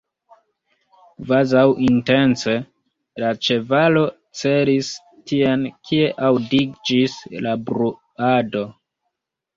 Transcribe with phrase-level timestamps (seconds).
[1.25, 2.55] Kvazaŭ intence,
[3.23, 4.03] la ĉevalo
[4.41, 4.89] celis
[5.33, 8.69] tien, kie aŭdiĝis la bruado.